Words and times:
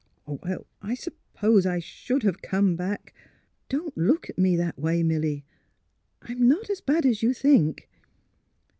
"''Oh, 0.27 0.65
I 0.81 0.95
suppose 0.95 1.67
I 1.67 1.77
should 1.77 2.23
have 2.23 2.41
come 2.41 2.75
back.... 2.75 3.13
Don't 3.69 3.95
look 3.95 4.31
at 4.31 4.39
me 4.39 4.55
that 4.55 4.79
way, 4.79 5.03
Milly; 5.03 5.45
I'm 6.23 6.47
not 6.47 6.71
as 6.71 6.81
bad 6.81 7.05
as 7.05 7.21
you 7.21 7.33
think. 7.35 7.87